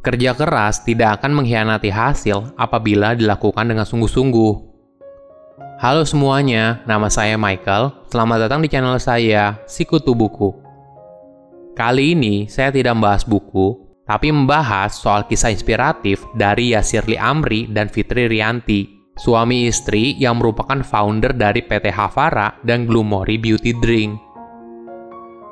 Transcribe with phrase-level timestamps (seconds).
[0.00, 4.52] Kerja keras tidak akan mengkhianati hasil apabila dilakukan dengan sungguh-sungguh.
[5.76, 8.08] Halo semuanya, nama saya Michael.
[8.08, 10.56] Selamat datang di channel saya, Sikutu Buku.
[11.76, 13.76] Kali ini saya tidak membahas buku,
[14.08, 18.88] tapi membahas soal kisah inspiratif dari Yasirli Amri dan Fitri Rianti,
[19.20, 24.16] suami istri yang merupakan founder dari PT Havara dan Glumori Beauty Drink.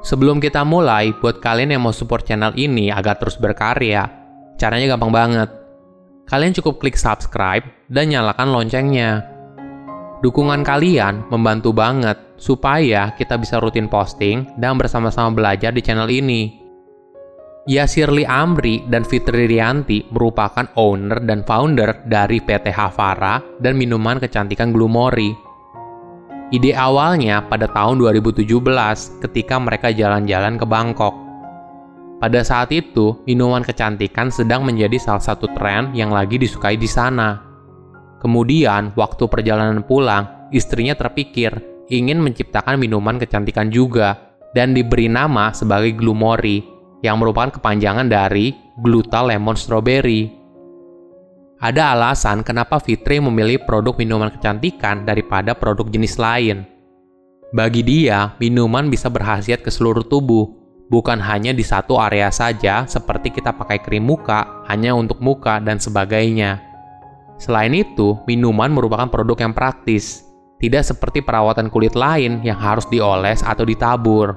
[0.01, 4.17] Sebelum kita mulai, buat kalian yang mau support channel ini agar terus berkarya,
[4.59, 5.51] Caranya gampang banget.
[6.27, 9.23] Kalian cukup klik subscribe dan nyalakan loncengnya.
[10.19, 16.59] Dukungan kalian membantu banget supaya kita bisa rutin posting dan bersama-sama belajar di channel ini.
[17.71, 24.75] Yasirli Amri dan Fitri Rianti merupakan owner dan founder dari PT Havara dan minuman kecantikan
[24.75, 25.31] Glumori.
[26.48, 28.43] Ide awalnya pada tahun 2017
[29.20, 31.27] ketika mereka jalan-jalan ke Bangkok.
[32.18, 37.38] Pada saat itu, minuman kecantikan sedang menjadi salah satu tren yang lagi disukai di sana.
[38.19, 41.55] Kemudian, waktu perjalanan pulang, istrinya terpikir
[41.88, 46.60] ingin menciptakan minuman kecantikan juga dan diberi nama sebagai Glumori,
[47.06, 48.50] yang merupakan kepanjangan dari
[48.82, 50.34] Gluta Lemon Strawberry.
[51.58, 56.66] Ada alasan kenapa Fitri memilih produk minuman kecantikan daripada produk jenis lain.
[57.55, 60.47] Bagi dia, minuman bisa berhasiat ke seluruh tubuh,
[60.89, 65.77] bukan hanya di satu area saja seperti kita pakai krim muka hanya untuk muka dan
[65.77, 66.64] sebagainya.
[67.39, 70.27] Selain itu, minuman merupakan produk yang praktis,
[70.59, 74.34] tidak seperti perawatan kulit lain yang harus dioles atau ditabur.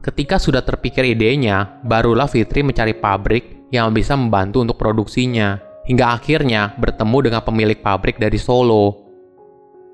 [0.00, 6.72] Ketika sudah terpikir idenya, barulah Fitri mencari pabrik yang bisa membantu untuk produksinya, hingga akhirnya
[6.80, 9.04] bertemu dengan pemilik pabrik dari Solo.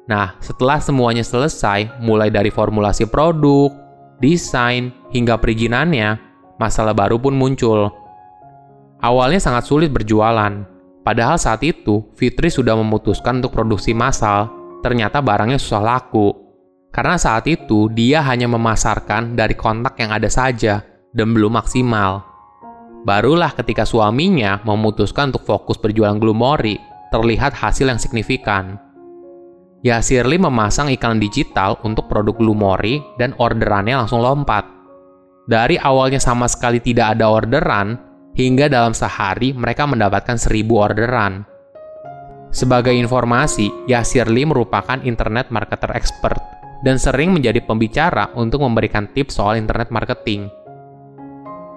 [0.07, 3.82] Nah, setelah semuanya selesai, mulai dari formulasi produk,
[4.23, 6.17] desain, hingga perizinannya,
[6.63, 7.91] masalah baru pun muncul.
[9.03, 10.63] Awalnya sangat sulit berjualan,
[11.03, 14.47] padahal saat itu Fitri sudah memutuskan untuk produksi massal,
[14.87, 16.31] ternyata barangnya susah laku.
[16.95, 22.23] Karena saat itu dia hanya memasarkan dari kontak yang ada saja dan belum maksimal.
[23.03, 26.79] Barulah ketika suaminya memutuskan untuk fokus berjualan Glumori,
[27.11, 28.79] terlihat hasil yang signifikan.
[29.83, 34.63] Ya Shirley memasang iklan digital untuk produk Lumori dan orderannya langsung lompat.
[35.51, 37.99] Dari awalnya sama sekali tidak ada orderan,
[38.39, 41.43] hingga dalam sehari mereka mendapatkan seribu orderan.
[42.55, 46.39] Sebagai informasi, Yasir Lee merupakan internet marketer expert
[46.87, 50.47] dan sering menjadi pembicara untuk memberikan tips soal internet marketing.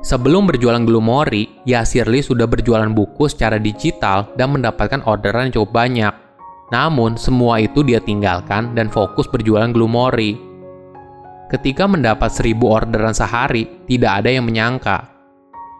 [0.05, 5.73] Sebelum berjualan Glumori, Yasir Lee sudah berjualan buku secara digital dan mendapatkan orderan yang cukup
[5.73, 6.24] banyak.
[6.73, 10.37] Namun, semua itu dia tinggalkan dan fokus berjualan glumori.
[11.45, 15.13] Ketika mendapat seribu orderan sehari, tidak ada yang menyangka.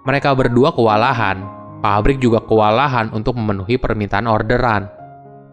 [0.06, 1.41] Mereka berdua kewalahan,
[1.81, 4.85] pabrik juga kewalahan untuk memenuhi permintaan orderan.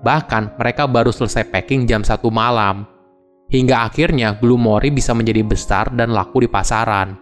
[0.05, 2.85] Bahkan, mereka baru selesai packing jam satu malam.
[3.49, 7.17] Hingga akhirnya glumori bisa menjadi besar dan laku di pasaran.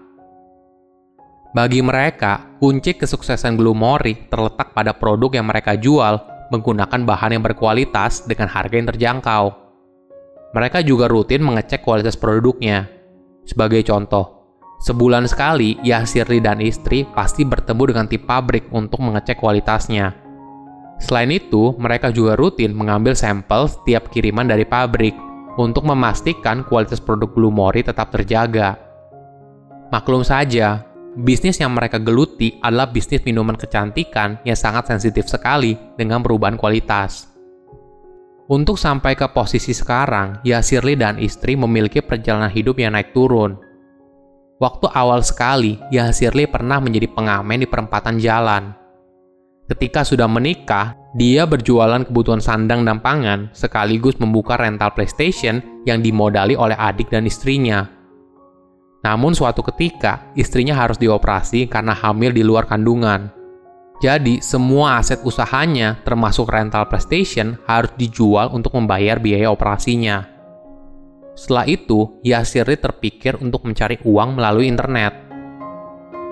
[1.51, 8.27] Bagi mereka, kunci kesuksesan glumori terletak pada produk yang mereka jual menggunakan bahan yang berkualitas
[8.27, 9.45] dengan harga yang terjangkau.
[10.51, 12.91] Mereka juga rutin mengecek kualitas produknya.
[13.47, 14.51] Sebagai contoh,
[14.83, 20.11] sebulan sekali Yasirli dan istri pasti bertemu dengan tim pabrik untuk mengecek kualitasnya.
[21.01, 25.17] Selain itu, mereka juga rutin mengambil sampel setiap kiriman dari pabrik
[25.57, 28.77] untuk memastikan kualitas produk Blue Mori tetap terjaga.
[29.91, 36.23] Maklum saja, Bisnis yang mereka geluti adalah bisnis minuman kecantikan yang sangat sensitif sekali dengan
[36.23, 37.27] perubahan kualitas.
[38.47, 43.59] Untuk sampai ke posisi sekarang, ya Shirley dan istri memiliki perjalanan hidup yang naik turun.
[44.63, 48.71] Waktu awal sekali, ya Shirley pernah menjadi pengamen di perempatan jalan.
[49.67, 56.55] Ketika sudah menikah, dia berjualan kebutuhan sandang dan pangan sekaligus membuka rental PlayStation yang dimodali
[56.55, 58.00] oleh adik dan istrinya.
[59.01, 63.33] Namun suatu ketika, istrinya harus dioperasi karena hamil di luar kandungan.
[64.01, 70.25] Jadi, semua aset usahanya, termasuk rental PlayStation, harus dijual untuk membayar biaya operasinya.
[71.37, 75.13] Setelah itu, Yasiri terpikir untuk mencari uang melalui internet.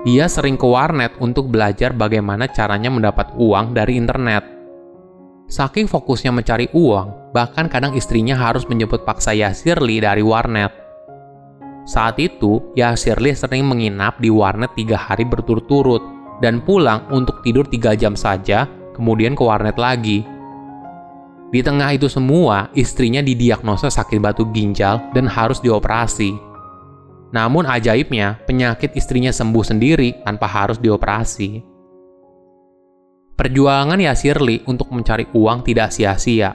[0.04, 4.44] Dia sering ke warnet untuk belajar bagaimana caranya mendapat uang dari internet.
[5.48, 10.87] Saking fokusnya mencari uang, bahkan kadang istrinya harus menjemput paksa Yasirli dari warnet.
[11.88, 16.04] Saat itu, ya Shirley sering menginap di warnet tiga hari berturut-turut
[16.44, 20.20] dan pulang untuk tidur tiga jam saja, kemudian ke warnet lagi.
[21.48, 26.36] Di tengah itu semua, istrinya didiagnosa sakit batu ginjal dan harus dioperasi.
[27.32, 31.64] Namun ajaibnya, penyakit istrinya sembuh sendiri tanpa harus dioperasi.
[33.32, 36.52] Perjuangan Yasirli untuk mencari uang tidak sia-sia.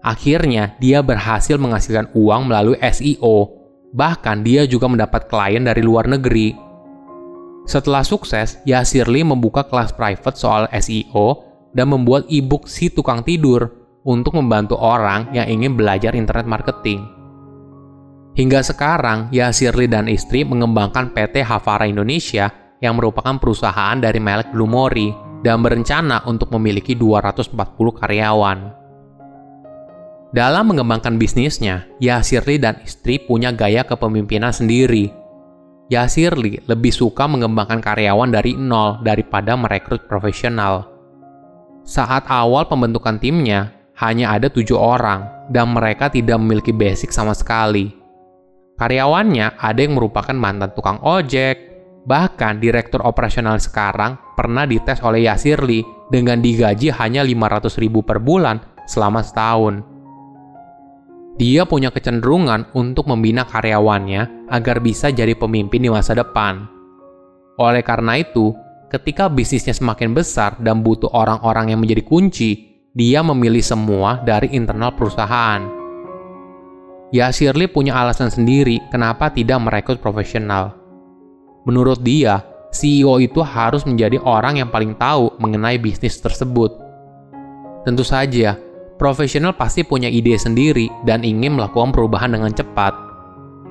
[0.00, 3.53] Akhirnya, dia berhasil menghasilkan uang melalui SEO.
[3.94, 6.50] Bahkan, dia juga mendapat klien dari luar negeri.
[7.64, 13.70] Setelah sukses, Yasirli membuka kelas private soal SEO dan membuat e-book Si Tukang Tidur
[14.02, 17.06] untuk membantu orang yang ingin belajar internet marketing.
[18.34, 22.50] Hingga sekarang, Yasirli dan istri mengembangkan PT Havara Indonesia
[22.82, 25.14] yang merupakan perusahaan dari Melek Blumori
[25.46, 27.54] dan berencana untuk memiliki 240
[27.94, 28.58] karyawan.
[30.34, 35.14] Dalam mengembangkan bisnisnya, Yasirli dan istri punya gaya kepemimpinan sendiri.
[35.86, 40.90] Yasirli lebih suka mengembangkan karyawan dari nol daripada merekrut profesional.
[41.86, 43.70] Saat awal pembentukan timnya,
[44.02, 47.94] hanya ada tujuh orang dan mereka tidak memiliki basic sama sekali.
[48.74, 55.80] Karyawannya ada yang merupakan mantan tukang ojek, Bahkan direktur operasional sekarang pernah dites oleh Yasirli
[56.12, 59.93] dengan digaji hanya 500 ribu per bulan selama setahun.
[61.34, 66.70] Dia punya kecenderungan untuk membina karyawannya agar bisa jadi pemimpin di masa depan.
[67.58, 68.54] Oleh karena itu,
[68.86, 72.50] ketika bisnisnya semakin besar dan butuh orang-orang yang menjadi kunci,
[72.94, 75.62] dia memilih semua dari internal perusahaan.
[77.10, 80.84] Yasirli punya alasan sendiri kenapa tidak merekrut profesional
[81.64, 82.44] Menurut dia,
[82.76, 86.76] CEO itu harus menjadi orang yang paling tahu mengenai bisnis tersebut.
[87.88, 88.60] Tentu saja,
[88.96, 92.94] profesional pasti punya ide sendiri dan ingin melakukan perubahan dengan cepat.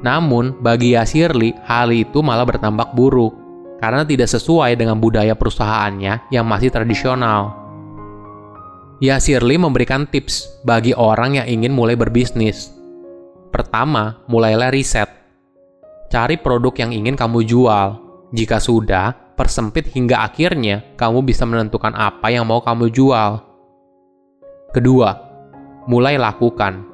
[0.03, 3.31] Namun, bagi Yasirli, hal itu malah bertambah buruk
[3.79, 7.55] karena tidak sesuai dengan budaya perusahaannya yang masih tradisional.
[8.99, 12.71] Yasirli memberikan tips bagi orang yang ingin mulai berbisnis.
[13.51, 15.23] Pertama, mulailah riset
[16.13, 17.97] Cari produk yang ingin kamu jual.
[18.37, 23.41] Jika sudah, persempit hingga akhirnya kamu bisa menentukan apa yang mau kamu jual.
[24.73, 25.13] Kedua,
[25.85, 26.89] mulai lakukan.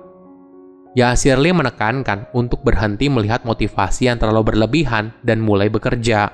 [0.93, 6.27] Yasirli menekankan untuk berhenti melihat motivasi yang terlalu berlebihan dan mulai bekerja.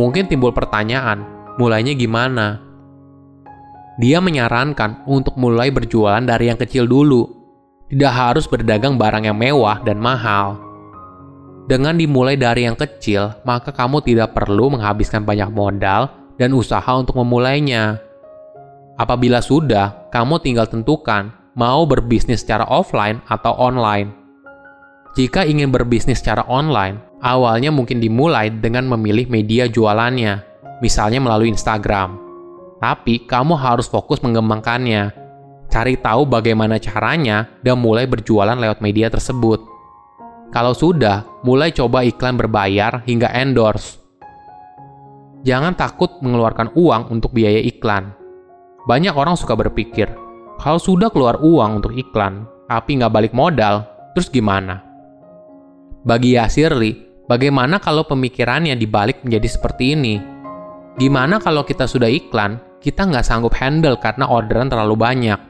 [0.00, 1.22] Mungkin timbul pertanyaan,
[1.60, 2.64] mulainya gimana?
[4.00, 7.28] Dia menyarankan untuk mulai berjualan dari yang kecil dulu.
[7.92, 10.72] Tidak harus berdagang barang yang mewah dan mahal
[11.62, 17.22] dengan dimulai dari yang kecil, maka kamu tidak perlu menghabiskan banyak modal dan usaha untuk
[17.22, 18.02] memulainya.
[19.00, 24.12] Apabila sudah, kamu tinggal tentukan mau berbisnis secara offline atau online.
[25.12, 30.40] Jika ingin berbisnis secara online, awalnya mungkin dimulai dengan memilih media jualannya,
[30.80, 32.16] misalnya melalui Instagram.
[32.80, 35.12] Tapi kamu harus fokus mengembangkannya.
[35.72, 39.64] Cari tahu bagaimana caranya dan mulai berjualan lewat media tersebut.
[40.52, 43.96] Kalau sudah, mulai coba iklan berbayar hingga endorse.
[45.48, 48.21] Jangan takut mengeluarkan uang untuk biaya iklan.
[48.88, 50.10] Banyak orang suka berpikir,
[50.58, 54.82] kalau sudah keluar uang untuk iklan, tapi nggak balik modal, terus gimana?
[56.02, 60.18] Bagi Yasirli, bagaimana kalau pemikirannya dibalik menjadi seperti ini?
[60.98, 65.40] Gimana kalau kita sudah iklan, kita nggak sanggup handle karena orderan terlalu banyak?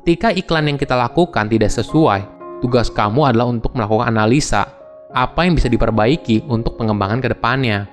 [0.00, 4.66] Ketika iklan yang kita lakukan tidak sesuai, Tugas kamu adalah untuk melakukan analisa
[5.14, 7.86] apa yang bisa diperbaiki untuk pengembangan ke depannya.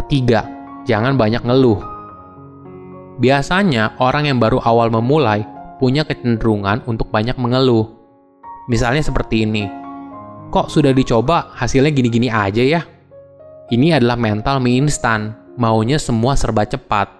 [0.00, 0.48] Ketiga,
[0.88, 1.97] jangan banyak ngeluh.
[3.18, 5.42] Biasanya, orang yang baru awal memulai
[5.82, 7.90] punya kecenderungan untuk banyak mengeluh.
[8.70, 9.66] Misalnya seperti ini,
[10.54, 12.82] kok sudah dicoba hasilnya gini-gini aja ya?
[13.74, 17.10] Ini adalah mental mie instan, maunya semua serba cepat.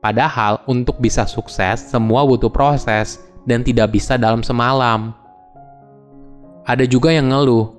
[0.00, 5.12] Padahal untuk bisa sukses, semua butuh proses dan tidak bisa dalam semalam.
[6.64, 7.70] Ada juga yang ngeluh,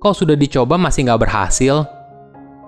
[0.00, 1.84] kok sudah dicoba masih nggak berhasil?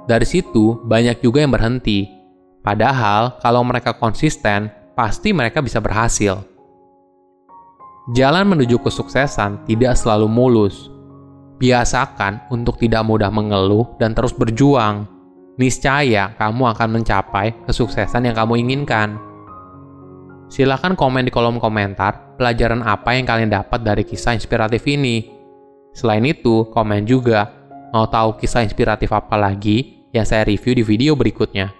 [0.04, 2.19] Dari situ, banyak juga yang berhenti.
[2.60, 6.44] Padahal, kalau mereka konsisten, pasti mereka bisa berhasil.
[8.12, 10.92] Jalan menuju kesuksesan tidak selalu mulus.
[11.56, 15.08] Biasakan untuk tidak mudah mengeluh dan terus berjuang.
[15.60, 19.20] Niscaya kamu akan mencapai kesuksesan yang kamu inginkan.
[20.50, 25.30] Silahkan komen di kolom komentar pelajaran apa yang kalian dapat dari kisah inspiratif ini.
[25.94, 27.46] Selain itu, komen juga
[27.94, 31.79] mau tahu kisah inspiratif apa lagi yang saya review di video berikutnya.